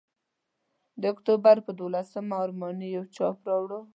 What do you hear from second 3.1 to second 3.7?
چاپ راوړ.